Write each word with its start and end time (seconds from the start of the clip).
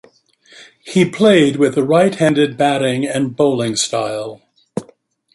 He 0.83 1.05
played 1.07 1.57
with 1.57 1.77
a 1.77 1.83
right-handed 1.83 2.57
batting 2.57 3.05
and 3.05 3.35
bowling 3.35 3.75
style. 3.75 4.41